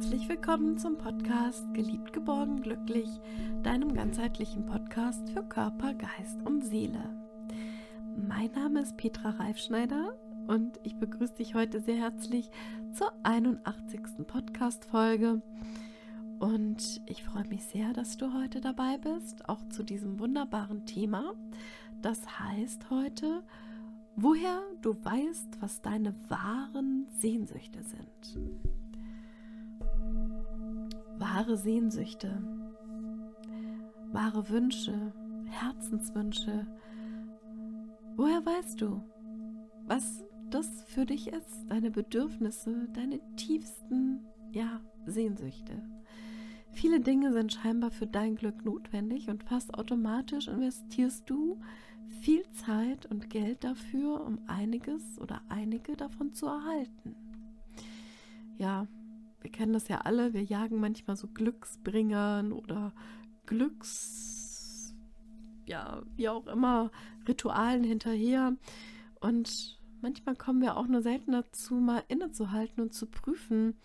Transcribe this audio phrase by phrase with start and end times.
[0.00, 3.08] Herzlich willkommen zum Podcast Geliebt, geborgen, glücklich,
[3.64, 7.02] deinem ganzheitlichen Podcast für Körper, Geist und Seele.
[8.16, 10.16] Mein Name ist Petra Reifschneider
[10.46, 12.48] und ich begrüße dich heute sehr herzlich
[12.92, 14.24] zur 81.
[14.24, 15.42] Podcast-Folge.
[16.38, 21.34] Und ich freue mich sehr, dass du heute dabei bist, auch zu diesem wunderbaren Thema.
[22.02, 23.42] Das heißt heute,
[24.14, 28.77] woher du weißt, was deine wahren Sehnsüchte sind
[31.28, 32.42] wahre Sehnsüchte,
[34.12, 35.12] wahre Wünsche,
[35.50, 36.66] Herzenswünsche.
[38.16, 39.02] Woher weißt du,
[39.86, 44.20] was das für dich ist, deine Bedürfnisse, deine tiefsten,
[44.52, 45.82] ja, Sehnsüchte?
[46.72, 51.60] Viele Dinge sind scheinbar für dein Glück notwendig und fast automatisch investierst du
[52.20, 57.14] viel Zeit und Geld dafür, um einiges oder einige davon zu erhalten.
[58.56, 58.86] Ja,
[59.40, 62.92] wir kennen das ja alle, wir jagen manchmal so Glücksbringern oder
[63.46, 64.94] Glücks,
[65.66, 66.90] ja, wie auch immer,
[67.26, 68.56] Ritualen hinterher.
[69.20, 73.76] Und manchmal kommen wir auch nur selten dazu, mal innezuhalten und zu prüfen,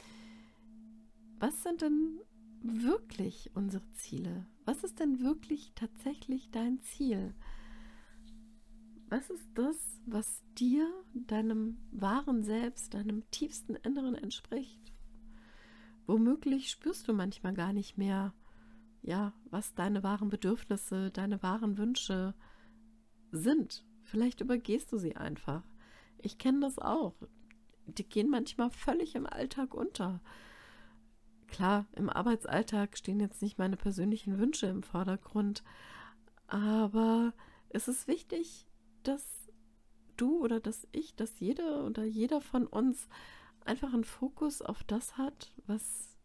[1.39, 2.19] was sind denn
[2.61, 4.45] wirklich unsere Ziele?
[4.65, 7.35] Was ist denn wirklich tatsächlich dein Ziel?
[9.09, 14.82] Was ist das, was dir, deinem wahren Selbst, deinem tiefsten Inneren entspricht?
[16.05, 18.33] Womöglich spürst du manchmal gar nicht mehr,
[19.01, 22.33] ja, was deine wahren Bedürfnisse, deine wahren Wünsche
[23.31, 23.85] sind.
[24.03, 25.63] Vielleicht übergehst du sie einfach.
[26.19, 27.15] Ich kenne das auch.
[27.85, 30.21] Die gehen manchmal völlig im Alltag unter.
[31.47, 35.63] Klar, im Arbeitsalltag stehen jetzt nicht meine persönlichen Wünsche im Vordergrund,
[36.47, 37.33] aber
[37.69, 38.67] es ist wichtig,
[39.03, 39.51] dass
[40.17, 43.07] du oder dass ich, dass jede oder jeder von uns
[43.65, 46.17] einfach einen Fokus auf das hat, was,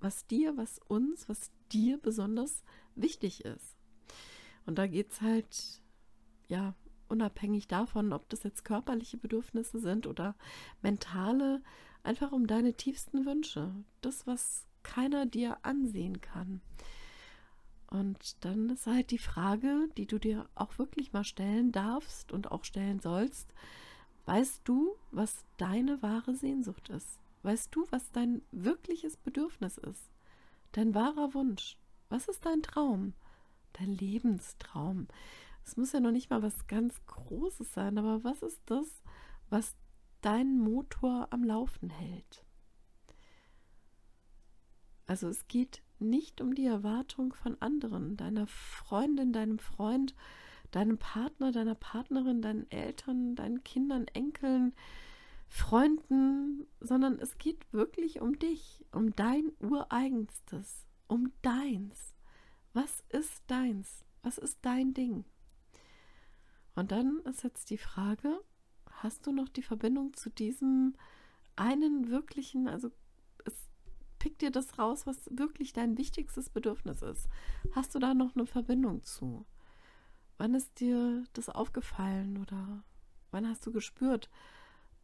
[0.00, 2.64] was dir, was uns, was dir besonders
[2.94, 3.76] wichtig ist.
[4.66, 5.82] Und da geht es halt,
[6.48, 6.74] ja,
[7.08, 10.36] unabhängig davon, ob das jetzt körperliche Bedürfnisse sind oder
[10.82, 11.62] mentale,
[12.02, 13.74] einfach um deine tiefsten Wünsche.
[14.00, 16.60] Das, was keiner dir ansehen kann.
[17.90, 22.52] Und dann ist halt die Frage, die du dir auch wirklich mal stellen darfst und
[22.52, 23.52] auch stellen sollst,
[24.26, 27.19] Weißt du, was deine wahre Sehnsucht ist?
[27.42, 30.10] Weißt du, was dein wirkliches Bedürfnis ist?
[30.72, 31.78] Dein wahrer Wunsch?
[32.08, 33.14] Was ist dein Traum?
[33.72, 35.08] Dein Lebenstraum?
[35.64, 39.02] Es muss ja noch nicht mal was ganz Großes sein, aber was ist das,
[39.48, 39.76] was
[40.20, 42.44] deinen Motor am Laufen hält?
[45.06, 50.14] Also es geht nicht um die Erwartung von anderen, deiner Freundin, deinem Freund,
[50.70, 54.72] deinem Partner, deiner Partnerin, deinen Eltern, deinen Kindern, Enkeln,
[55.52, 62.14] Freunden, sondern es geht wirklich um dich, um dein ureigenstes, um deins.
[62.72, 64.04] Was ist deins?
[64.22, 65.24] Was ist dein Ding?
[66.76, 68.40] Und dann ist jetzt die Frage,
[68.86, 70.94] hast du noch die Verbindung zu diesem
[71.56, 72.92] einen wirklichen, also
[73.44, 73.68] es
[74.20, 77.28] pickt dir das raus, was wirklich dein wichtigstes Bedürfnis ist.
[77.72, 79.44] Hast du da noch eine Verbindung zu?
[80.38, 82.84] Wann ist dir das aufgefallen oder
[83.32, 84.30] wann hast du gespürt,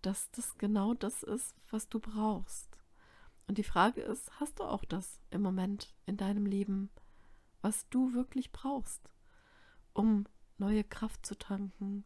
[0.06, 2.78] dass das genau das ist, was du brauchst?
[3.48, 6.90] Und die Frage ist, hast du auch das im Moment in deinem Leben,
[7.60, 9.12] was du wirklich brauchst,
[9.94, 10.24] um
[10.58, 12.04] neue Kraft zu tanken,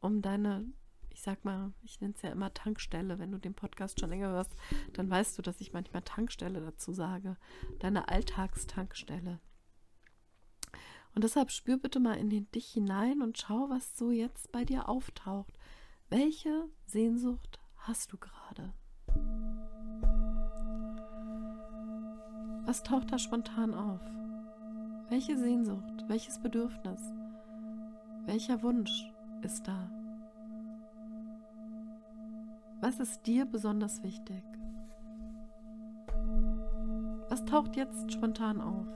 [0.00, 0.70] um deine,
[1.08, 4.28] ich sag mal, ich nenne es ja immer Tankstelle, wenn du den Podcast schon länger
[4.28, 4.54] hörst,
[4.92, 7.38] dann weißt du, dass ich manchmal Tankstelle dazu sage,
[7.78, 9.40] deine Alltagstankstelle.
[11.14, 14.88] Und deshalb spür bitte mal in dich hinein und schau, was so jetzt bei dir
[14.90, 15.58] auftaucht.
[16.12, 18.74] Welche Sehnsucht hast du gerade?
[22.66, 24.00] Was taucht da spontan auf?
[25.08, 27.00] Welche Sehnsucht, welches Bedürfnis,
[28.26, 29.08] welcher Wunsch
[29.42, 29.88] ist da?
[32.80, 34.42] Was ist dir besonders wichtig?
[37.28, 38.88] Was taucht jetzt spontan auf?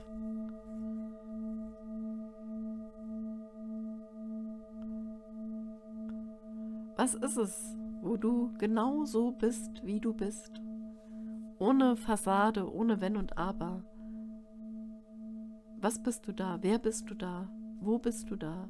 [7.05, 10.59] Was ist es, wo du genau so bist, wie du bist?
[11.59, 13.85] Ohne Fassade, ohne Wenn und Aber.
[15.77, 16.57] Was bist du da?
[16.61, 17.47] Wer bist du da?
[17.79, 18.67] Wo bist du da?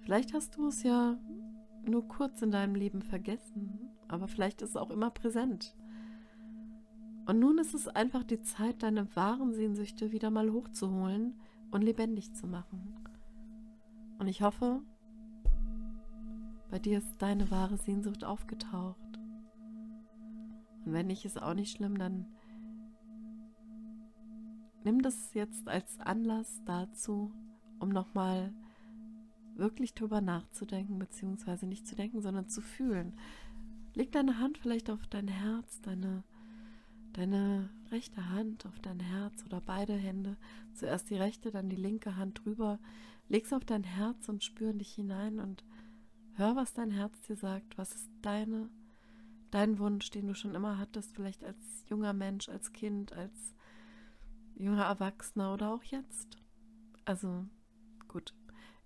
[0.00, 1.16] Vielleicht hast du es ja
[1.86, 3.78] nur kurz in deinem Leben vergessen,
[4.08, 5.76] aber vielleicht ist es auch immer präsent.
[7.26, 11.36] Und nun ist es einfach die Zeit, deine wahren Sehnsüchte wieder mal hochzuholen
[11.70, 12.96] und lebendig zu machen.
[14.18, 14.82] Und ich hoffe,
[16.70, 18.98] bei dir ist deine wahre Sehnsucht aufgetaucht.
[20.84, 22.26] Und wenn nicht, ist auch nicht schlimm, dann
[24.84, 27.32] nimm das jetzt als Anlass dazu,
[27.78, 28.52] um nochmal
[29.56, 33.14] wirklich drüber nachzudenken, beziehungsweise nicht zu denken, sondern zu fühlen.
[33.94, 36.24] Leg deine Hand vielleicht auf dein Herz, deine,
[37.12, 40.36] deine rechte Hand auf dein Herz oder beide Hände.
[40.74, 42.78] Zuerst die rechte, dann die linke Hand drüber.
[43.28, 45.64] Leg's auf dein Herz und spür in dich hinein und
[46.36, 47.78] hör, was dein Herz dir sagt.
[47.78, 48.68] Was ist deine,
[49.50, 51.56] dein Wunsch, den du schon immer hattest, vielleicht als
[51.88, 53.54] junger Mensch, als Kind, als
[54.56, 56.38] junger Erwachsener oder auch jetzt?
[57.04, 57.44] Also,
[58.08, 58.34] gut,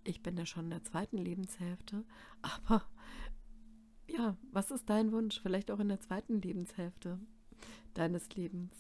[0.05, 2.05] ich bin ja schon in der zweiten Lebenshälfte,
[2.43, 2.85] aber
[4.09, 5.41] ja, was ist dein Wunsch?
[5.41, 7.21] Vielleicht auch in der zweiten Lebenshälfte
[7.95, 8.73] deines Lebens.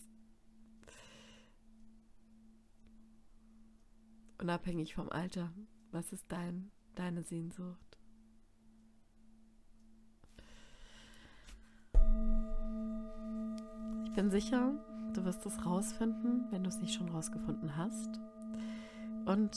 [4.40, 5.52] Unabhängig vom Alter,
[5.90, 7.97] was ist dein, deine Sehnsucht?
[14.18, 14.72] Bin sicher,
[15.14, 18.18] du wirst es rausfinden, wenn du es nicht schon rausgefunden hast.
[19.26, 19.56] Und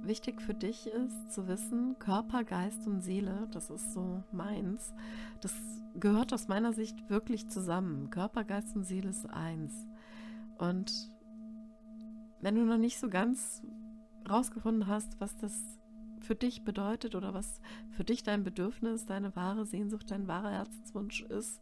[0.00, 4.94] wichtig für dich ist zu wissen, Körper, Geist und Seele, das ist so meins,
[5.42, 5.52] das
[6.00, 8.08] gehört aus meiner Sicht wirklich zusammen.
[8.08, 9.86] Körper, Geist und Seele ist eins.
[10.56, 11.10] Und
[12.40, 13.62] wenn du noch nicht so ganz
[14.26, 15.52] rausgefunden hast, was das
[16.22, 21.20] für dich bedeutet oder was für dich dein Bedürfnis, deine wahre Sehnsucht, dein wahrer Herzenswunsch
[21.20, 21.60] ist,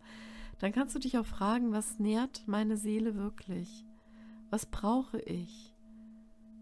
[0.58, 3.84] dann kannst du dich auch fragen, was nährt meine Seele wirklich?
[4.50, 5.74] Was brauche ich?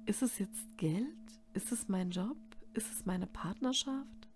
[0.06, 1.06] Ist es jetzt Geld?
[1.54, 2.36] Ist es mein Job?
[2.74, 4.28] Ist es meine Partnerschaft?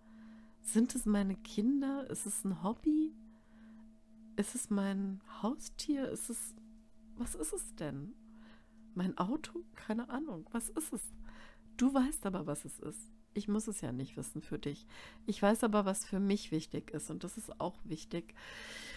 [0.62, 2.08] Sind es meine Kinder?
[2.10, 3.14] Ist es ein Hobby?
[4.36, 6.08] Ist es mein Haustier?
[6.10, 6.54] Ist es.
[7.16, 8.12] Was ist es denn?
[8.94, 9.64] Mein Auto?
[9.74, 10.46] Keine Ahnung.
[10.52, 11.02] Was ist es?
[11.76, 13.15] Du weißt aber, was es ist.
[13.36, 14.86] Ich muss es ja nicht wissen für dich.
[15.26, 18.34] Ich weiß aber, was für mich wichtig ist und das ist auch wichtig.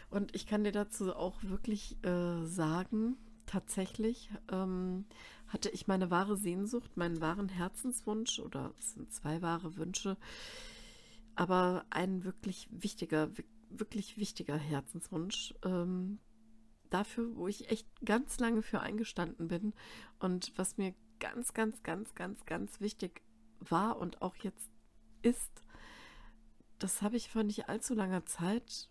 [0.10, 5.06] Und ich kann dir dazu auch wirklich äh, sagen, tatsächlich ähm,
[5.48, 10.18] hatte ich meine wahre Sehnsucht, meinen wahren Herzenswunsch oder es sind zwei wahre Wünsche,
[11.36, 13.30] aber ein wirklich wichtiger,
[13.70, 15.54] wirklich wichtiger Herzenswunsch.
[15.64, 16.20] Ähm,
[16.90, 19.74] dafür, wo ich echt ganz lange für eingestanden bin
[20.20, 23.22] und was mir ganz, ganz, ganz, ganz, ganz wichtig
[23.60, 24.70] war und auch jetzt
[25.22, 25.64] ist,
[26.80, 28.90] das habe ich vor nicht allzu langer Zeit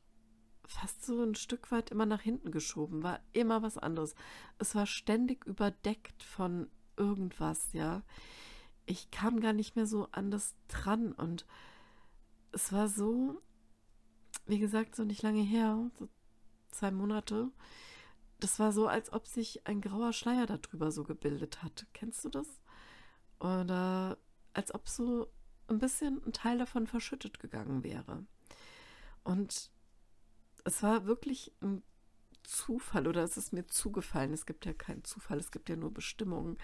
[0.69, 4.15] fast so ein Stück weit immer nach hinten geschoben, war immer was anderes.
[4.59, 8.03] Es war ständig überdeckt von irgendwas, ja.
[8.85, 11.47] Ich kam gar nicht mehr so an das dran und
[12.53, 13.41] es war so,
[14.47, 16.09] wie gesagt, so nicht lange her, so
[16.71, 17.51] zwei Monate.
[18.41, 21.87] Das war so, als ob sich ein grauer Schleier darüber so gebildet hat.
[21.93, 22.47] Kennst du das?
[23.41, 24.19] Oder
[24.59, 25.33] als ob so
[25.69, 28.25] ein bisschen ein Teil davon verschüttet gegangen wäre.
[29.23, 29.71] Und
[30.65, 31.85] es war wirklich ein
[32.43, 34.33] Zufall oder es ist mir zugefallen.
[34.33, 36.59] Es gibt ja keinen Zufall, es gibt ja nur Bestimmungen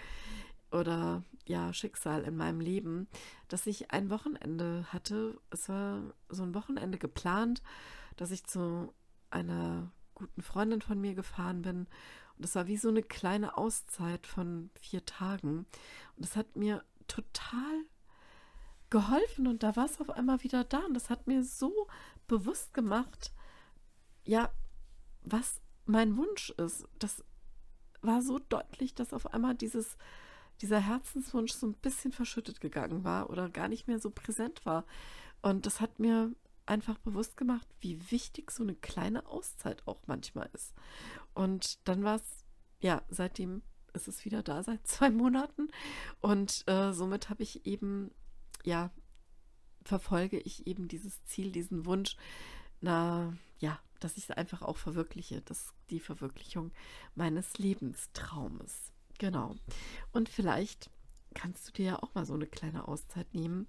[0.71, 3.07] oder ja, Schicksal in meinem Leben,
[3.47, 5.39] dass ich ein Wochenende hatte.
[5.49, 7.63] Es war so ein Wochenende geplant,
[8.17, 8.93] dass ich zu
[9.29, 11.87] einer guten Freundin von mir gefahren bin.
[12.37, 15.65] Und es war wie so eine kleine Auszeit von vier Tagen.
[16.17, 17.85] Und es hat mir total
[18.89, 20.79] geholfen und da war es auf einmal wieder da.
[20.85, 21.87] Und das hat mir so
[22.27, 23.33] bewusst gemacht,
[24.23, 24.51] ja,
[25.23, 26.87] was mein Wunsch ist.
[26.99, 27.23] Das
[28.01, 29.97] war so deutlich, dass auf einmal dieses,
[30.61, 34.85] dieser Herzenswunsch so ein bisschen verschüttet gegangen war oder gar nicht mehr so präsent war.
[35.41, 36.31] Und das hat mir
[36.65, 40.73] einfach bewusst gemacht, wie wichtig so eine kleine Auszeit auch manchmal ist.
[41.33, 42.45] Und dann war es,
[42.79, 43.61] ja, seitdem
[43.95, 45.69] ist es wieder da, seit zwei Monaten.
[46.21, 48.11] Und äh, somit habe ich eben,
[48.63, 48.91] ja,
[49.83, 52.15] verfolge ich eben dieses Ziel, diesen Wunsch,
[52.81, 56.71] na, ja, dass ich es einfach auch verwirkliche, das die Verwirklichung
[57.15, 58.91] meines Lebenstraumes.
[59.17, 59.55] Genau.
[60.11, 60.89] Und vielleicht
[61.33, 63.67] kannst du dir ja auch mal so eine kleine Auszeit nehmen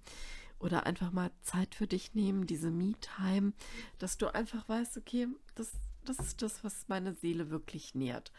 [0.58, 3.52] oder einfach mal Zeit für dich nehmen, diese Me-Time,
[3.98, 5.72] dass du einfach weißt, okay, das,
[6.04, 8.32] das ist das, was meine Seele wirklich nährt.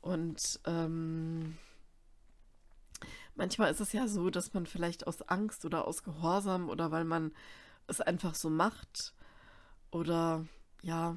[0.00, 1.58] Und ähm,
[3.34, 7.04] manchmal ist es ja so, dass man vielleicht aus Angst oder aus Gehorsam oder weil
[7.04, 7.32] man
[7.86, 9.14] es einfach so macht
[9.90, 10.46] oder
[10.82, 11.16] ja,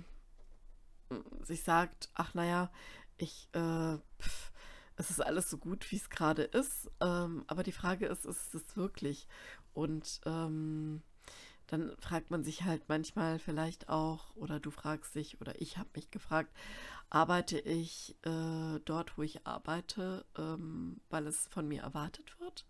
[1.42, 2.72] sich sagt, ach naja,
[3.18, 4.52] ich, äh, pf,
[4.96, 6.90] es ist alles so gut, wie es gerade ist.
[7.00, 9.28] Ähm, aber die Frage ist, ist es wirklich?
[9.74, 11.02] Und ähm,
[11.68, 15.90] dann fragt man sich halt manchmal vielleicht auch, oder du fragst dich, oder ich habe
[15.96, 16.54] mich gefragt,
[17.10, 22.66] arbeite ich äh, dort, wo ich arbeite, ähm, weil es von mir erwartet wird?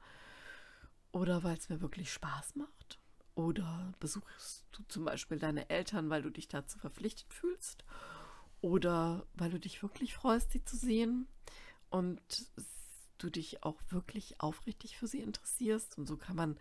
[1.12, 3.00] Oder weil es mir wirklich Spaß macht?
[3.36, 7.84] Oder besuchst du zum Beispiel deine Eltern, weil du dich dazu verpflichtet fühlst?
[8.64, 11.28] oder weil du dich wirklich freust, sie zu sehen
[11.90, 12.22] und
[13.18, 15.98] du dich auch wirklich aufrichtig für sie interessierst.
[15.98, 16.58] Und so kann man,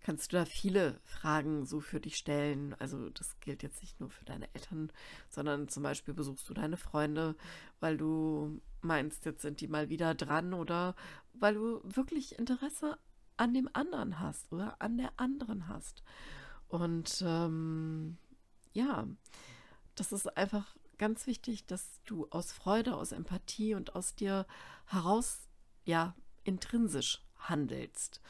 [0.00, 2.74] kannst du da viele Fragen so für dich stellen.
[2.78, 4.90] Also das gilt jetzt nicht nur für deine Eltern,
[5.28, 7.36] sondern zum Beispiel besuchst du deine Freunde,
[7.80, 10.94] weil du meinst, jetzt sind die mal wieder dran oder
[11.34, 12.98] weil du wirklich Interesse
[13.36, 16.02] an dem anderen hast oder an der anderen hast.
[16.68, 18.18] Und ähm,
[18.72, 19.06] ja,
[19.94, 24.46] das ist einfach ganz wichtig, dass du aus Freude, aus Empathie und aus dir
[24.86, 25.48] heraus,
[25.84, 26.14] ja,
[26.44, 28.20] intrinsisch handelst.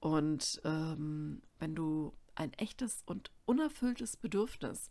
[0.00, 4.90] Und ähm, wenn du ein echtes und unerfülltes Bedürfnis,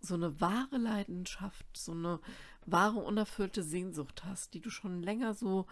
[0.00, 2.20] so eine wahre Leidenschaft, so eine
[2.66, 5.66] wahre unerfüllte Sehnsucht hast, die du schon länger so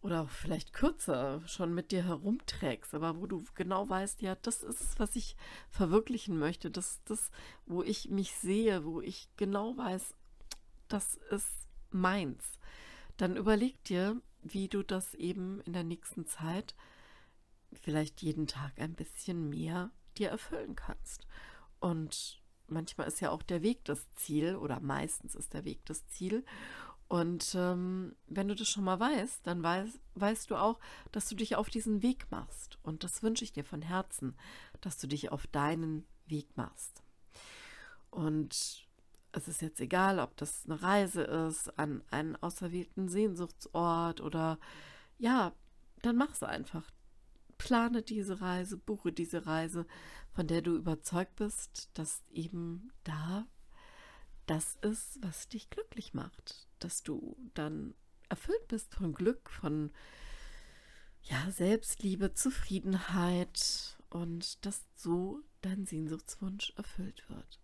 [0.00, 4.62] oder auch vielleicht kürzer schon mit dir herumträgst, aber wo du genau weißt, ja, das
[4.62, 5.36] ist es, was ich
[5.70, 7.30] verwirklichen möchte, das das,
[7.66, 10.14] wo ich mich sehe, wo ich genau weiß,
[10.86, 12.60] das ist meins,
[13.16, 16.76] dann überleg dir, wie du das eben in der nächsten Zeit
[17.72, 21.26] vielleicht jeden Tag ein bisschen mehr dir erfüllen kannst.
[21.80, 26.06] Und manchmal ist ja auch der Weg das Ziel oder meistens ist der Weg das
[26.08, 26.44] Ziel.
[27.08, 30.78] Und ähm, wenn du das schon mal weißt, dann weiß, weißt du auch,
[31.10, 32.78] dass du dich auf diesen Weg machst.
[32.82, 34.36] Und das wünsche ich dir von Herzen,
[34.82, 37.02] dass du dich auf deinen Weg machst.
[38.10, 38.86] Und
[39.32, 44.58] es ist jetzt egal, ob das eine Reise ist an einen auserwählten Sehnsuchtsort oder
[45.18, 45.52] ja,
[46.02, 46.90] dann mach es einfach.
[47.58, 49.86] Plane diese Reise, buche diese Reise,
[50.32, 53.46] von der du überzeugt bist, dass eben da
[54.46, 57.94] das ist, was dich glücklich macht, dass du dann
[58.28, 59.90] erfüllt bist von Glück, von
[61.22, 67.60] ja, Selbstliebe, Zufriedenheit und dass so dein Sehnsuchtswunsch erfüllt wird.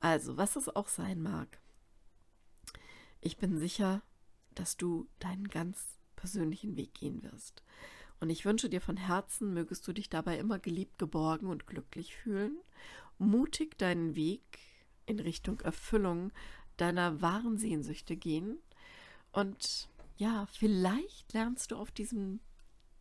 [0.00, 1.60] Also, was es auch sein mag,
[3.20, 4.02] ich bin sicher,
[4.54, 7.62] dass du deinen ganz persönlichen Weg gehen wirst.
[8.20, 12.16] Und ich wünsche dir von Herzen, mögest du dich dabei immer geliebt, geborgen und glücklich
[12.16, 12.58] fühlen,
[13.18, 14.58] mutig deinen Weg
[15.06, 16.32] in Richtung Erfüllung
[16.76, 18.58] deiner wahren Sehnsüchte gehen.
[19.32, 22.40] Und ja, vielleicht lernst du auf diesem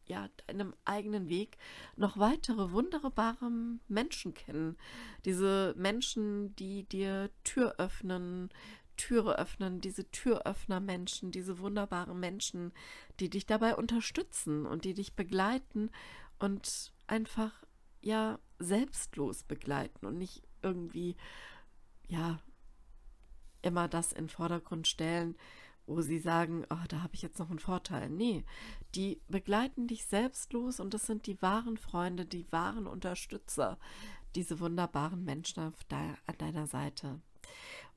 [0.07, 1.57] ja, deinem eigenen Weg
[1.95, 3.51] noch weitere wunderbare
[3.87, 4.77] Menschen kennen.
[5.25, 8.49] Diese Menschen, die dir Tür öffnen,
[8.97, 12.73] Türe öffnen, diese Türöffner-Menschen, diese wunderbaren Menschen,
[13.19, 15.89] die dich dabei unterstützen und die dich begleiten
[16.39, 17.63] und einfach
[18.01, 21.15] ja selbstlos begleiten und nicht irgendwie
[22.07, 22.39] ja
[23.61, 25.35] immer das in den Vordergrund stellen,
[25.85, 28.09] wo sie sagen, oh, da habe ich jetzt noch einen Vorteil.
[28.09, 28.43] Nee,
[28.93, 33.79] die begleiten dich selbstlos und das sind die wahren Freunde, die wahren Unterstützer,
[34.35, 37.21] diese wunderbaren Menschen auf de an deiner Seite.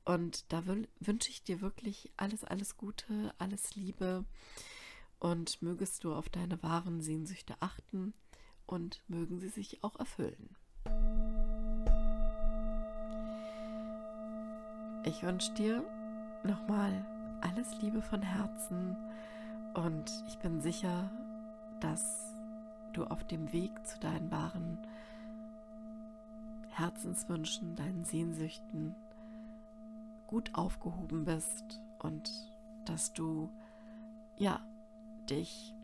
[0.03, 4.25] Und da wünsche ich dir wirklich alles, alles Gute, alles Liebe
[5.19, 8.13] und mögest du auf deine wahren Sehnsüchte achten
[8.65, 10.55] und mögen sie sich auch erfüllen.
[15.03, 15.83] Ich wünsche dir
[16.43, 17.05] nochmal
[17.41, 18.95] alles Liebe von Herzen
[19.75, 21.11] und ich bin sicher,
[21.79, 22.35] dass
[22.93, 24.77] du auf dem Weg zu deinen wahren
[26.69, 28.95] Herzenswünschen, deinen Sehnsüchten
[30.31, 32.31] gut aufgehoben bist und
[32.85, 33.51] dass du
[34.37, 34.65] ja
[35.29, 35.75] dich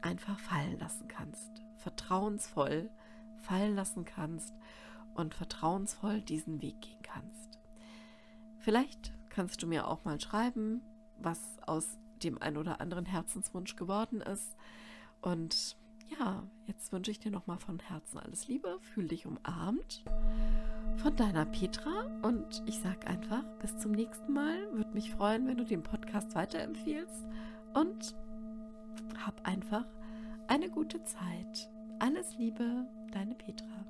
[0.00, 2.88] einfach fallen lassen kannst, vertrauensvoll
[3.42, 4.54] fallen lassen kannst
[5.14, 7.58] und vertrauensvoll diesen Weg gehen kannst.
[8.58, 10.80] Vielleicht kannst du mir auch mal schreiben,
[11.18, 14.56] was aus dem ein oder anderen Herzenswunsch geworden ist.
[15.20, 15.76] Und
[16.18, 20.04] ja, jetzt wünsche ich dir nochmal von Herzen alles Liebe, fühl dich umarmt
[20.96, 24.56] von deiner Petra und ich sage einfach bis zum nächsten Mal.
[24.72, 27.26] Würde mich freuen, wenn du den Podcast weiterempfiehlst
[27.74, 28.14] und
[29.24, 29.84] hab einfach
[30.48, 31.70] eine gute Zeit.
[31.98, 33.86] Alles Liebe, deine Petra.